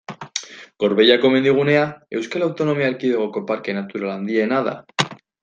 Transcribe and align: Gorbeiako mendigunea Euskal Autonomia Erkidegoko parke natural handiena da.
Gorbeiako 0.83 1.29
mendigunea 1.33 1.83
Euskal 2.21 2.47
Autonomia 2.47 2.89
Erkidegoko 2.93 3.45
parke 3.53 3.77
natural 3.83 4.15
handiena 4.17 4.65
da. 4.73 4.77